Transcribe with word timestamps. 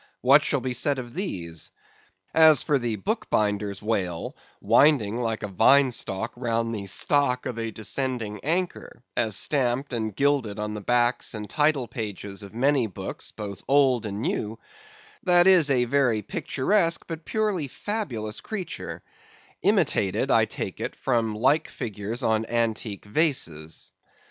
What 0.21 0.41
shall 0.41 0.61
be 0.61 0.73
said 0.73 0.97
of 0.97 1.13
these? 1.13 1.69
As 2.33 2.63
for 2.63 2.79
the 2.79 2.95
book 2.95 3.29
binder's 3.29 3.83
whale 3.83 4.35
winding 4.59 5.19
like 5.21 5.43
a 5.43 5.47
vine 5.47 5.91
stalk 5.91 6.33
round 6.35 6.73
the 6.73 6.87
stock 6.87 7.45
of 7.45 7.59
a 7.59 7.69
descending 7.69 8.39
anchor—as 8.43 9.35
stamped 9.35 9.93
and 9.93 10.15
gilded 10.15 10.57
on 10.57 10.73
the 10.73 10.81
backs 10.81 11.35
and 11.35 11.47
title 11.47 11.87
pages 11.87 12.41
of 12.41 12.51
many 12.51 12.87
books 12.87 13.31
both 13.31 13.63
old 13.67 14.07
and 14.07 14.23
new—that 14.23 15.45
is 15.45 15.69
a 15.69 15.85
very 15.85 16.23
picturesque 16.23 17.03
but 17.05 17.23
purely 17.23 17.67
fabulous 17.67 18.41
creature, 18.41 19.03
imitated, 19.61 20.31
I 20.31 20.45
take 20.45 20.79
it, 20.79 20.95
from 20.95 21.33
the 21.35 21.39
like 21.41 21.67
figures 21.67 22.23
on 22.23 22.47
antique 22.47 23.05
vases. 23.05 23.91